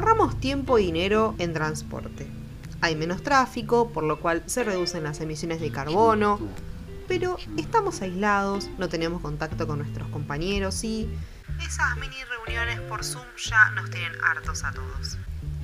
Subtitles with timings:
[0.00, 2.26] Ahorramos tiempo y dinero en transporte.
[2.80, 6.40] Hay menos tráfico, por lo cual se reducen las emisiones de carbono,
[7.06, 11.06] pero estamos aislados, no tenemos contacto con nuestros compañeros y
[11.62, 15.18] esas mini reuniones por Zoom ya nos tienen hartos a todos.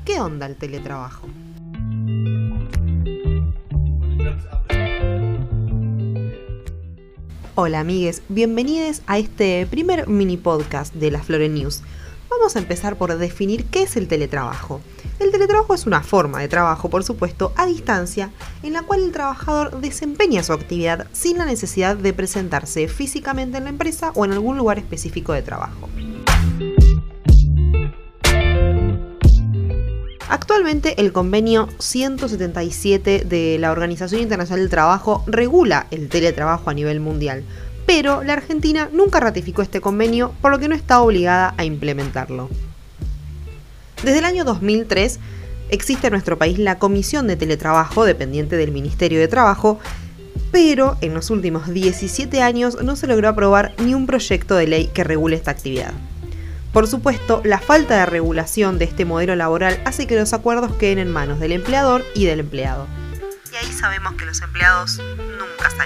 [0.05, 1.27] ¿Qué onda el teletrabajo?
[7.55, 11.83] Hola amigues, bienvenidos a este primer mini podcast de la Flore News.
[12.31, 14.81] Vamos a empezar por definir qué es el teletrabajo.
[15.19, 18.31] El teletrabajo es una forma de trabajo, por supuesto, a distancia,
[18.63, 23.65] en la cual el trabajador desempeña su actividad sin la necesidad de presentarse físicamente en
[23.65, 25.89] la empresa o en algún lugar específico de trabajo.
[30.29, 36.99] Actualmente el convenio 177 de la Organización Internacional del Trabajo regula el teletrabajo a nivel
[36.99, 37.45] mundial,
[37.87, 42.51] pero la Argentina nunca ratificó este convenio por lo que no está obligada a implementarlo.
[44.03, 45.19] Desde el año 2003
[45.71, 49.79] existe en nuestro país la Comisión de Teletrabajo, dependiente del Ministerio de Trabajo,
[50.53, 54.91] pero en los últimos 17 años no se logró aprobar ni un proyecto de ley
[54.93, 55.93] que regule esta actividad.
[56.73, 60.99] Por supuesto, la falta de regulación de este modelo laboral hace que los acuerdos queden
[60.99, 62.87] en manos del empleador y del empleado.
[63.51, 65.86] Y ahí sabemos que los empleados nunca salimos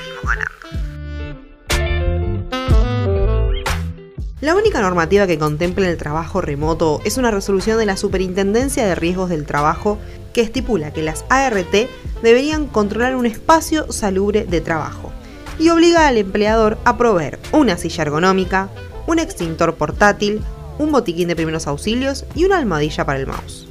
[4.50, 8.96] La única normativa que contempla el trabajo remoto es una resolución de la Superintendencia de
[8.96, 9.96] Riesgos del Trabajo
[10.32, 11.72] que estipula que las ART
[12.20, 15.12] deberían controlar un espacio salubre de trabajo
[15.60, 18.70] y obliga al empleador a proveer una silla ergonómica,
[19.06, 20.42] un extintor portátil,
[20.80, 23.68] un botiquín de primeros auxilios y una almohadilla para el mouse.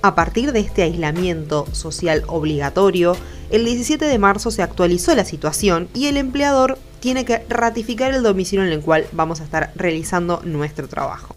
[0.00, 3.18] A partir de este aislamiento social obligatorio,
[3.50, 8.22] el 17 de marzo se actualizó la situación y el empleador tiene que ratificar el
[8.22, 11.34] domicilio en el cual vamos a estar realizando nuestro trabajo.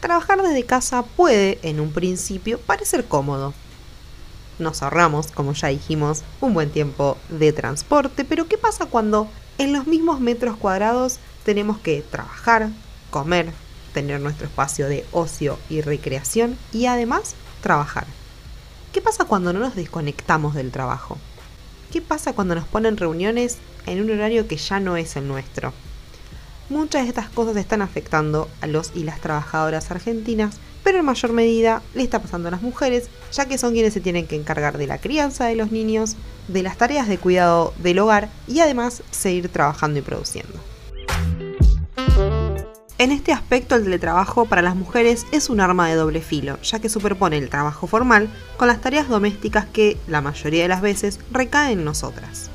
[0.00, 3.54] Trabajar desde casa puede, en un principio, parecer cómodo.
[4.58, 9.28] Nos ahorramos, como ya dijimos, un buen tiempo de transporte, pero ¿qué pasa cuando
[9.58, 12.68] en los mismos metros cuadrados tenemos que trabajar,
[13.10, 13.52] comer,
[13.94, 18.06] tener nuestro espacio de ocio y recreación y además trabajar.
[18.92, 21.16] ¿Qué pasa cuando no nos desconectamos del trabajo?
[21.92, 25.72] ¿Qué pasa cuando nos ponen reuniones en un horario que ya no es el nuestro?
[26.70, 31.32] Muchas de estas cosas están afectando a los y las trabajadoras argentinas, pero en mayor
[31.32, 34.78] medida le está pasando a las mujeres, ya que son quienes se tienen que encargar
[34.78, 36.16] de la crianza de los niños,
[36.48, 40.73] de las tareas de cuidado del hogar y además seguir trabajando y produciendo.
[43.14, 46.88] Este aspecto el teletrabajo para las mujeres es un arma de doble filo, ya que
[46.88, 51.78] superpone el trabajo formal con las tareas domésticas que, la mayoría de las veces, recaen
[51.78, 52.50] en nosotras.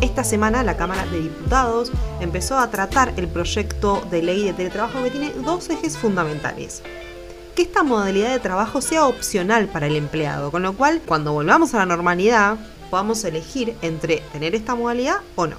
[0.00, 5.02] Esta semana la Cámara de Diputados empezó a tratar el proyecto de ley de teletrabajo
[5.02, 6.84] que tiene dos ejes fundamentales
[7.56, 11.74] que esta modalidad de trabajo sea opcional para el empleado, con lo cual cuando volvamos
[11.74, 12.58] a la normalidad
[12.90, 15.56] podamos elegir entre tener esta modalidad o no.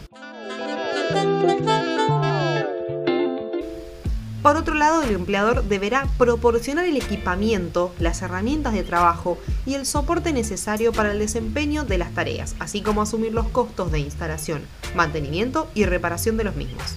[4.47, 9.85] Por otro lado, el empleador deberá proporcionar el equipamiento, las herramientas de trabajo y el
[9.85, 14.62] soporte necesario para el desempeño de las tareas, así como asumir los costos de instalación,
[14.95, 16.95] mantenimiento y reparación de los mismos.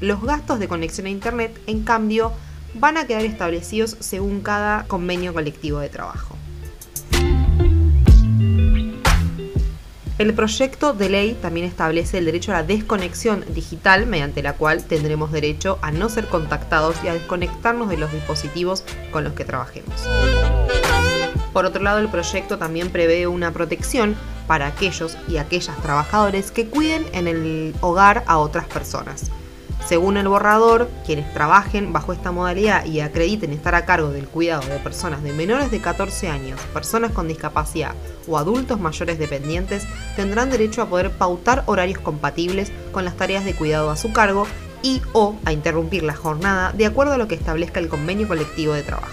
[0.00, 2.32] Los gastos de conexión a Internet, en cambio,
[2.74, 6.39] van a quedar establecidos según cada convenio colectivo de trabajo.
[10.20, 14.84] El proyecto de ley también establece el derecho a la desconexión digital, mediante la cual
[14.84, 19.46] tendremos derecho a no ser contactados y a desconectarnos de los dispositivos con los que
[19.46, 19.94] trabajemos.
[21.54, 24.14] Por otro lado, el proyecto también prevé una protección
[24.46, 29.30] para aquellos y aquellas trabajadores que cuiden en el hogar a otras personas.
[29.86, 34.62] Según el borrador, quienes trabajen bajo esta modalidad y acrediten estar a cargo del cuidado
[34.68, 37.94] de personas de menores de 14 años, personas con discapacidad
[38.28, 43.54] o adultos mayores dependientes tendrán derecho a poder pautar horarios compatibles con las tareas de
[43.54, 44.46] cuidado a su cargo
[44.82, 48.74] y o a interrumpir la jornada de acuerdo a lo que establezca el convenio colectivo
[48.74, 49.12] de trabajo.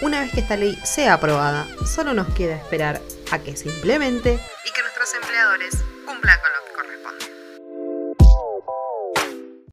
[0.00, 4.38] Una vez que esta ley sea aprobada, solo nos queda esperar a que se implemente
[4.64, 6.67] y que nuestros empleadores cumplan con lo que